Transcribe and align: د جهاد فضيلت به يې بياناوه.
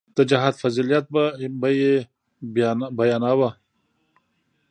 د 0.15 0.19
جهاد 0.29 0.53
فضيلت 0.61 1.05
به 1.61 1.69
يې 1.81 1.93
بياناوه. 2.99 3.49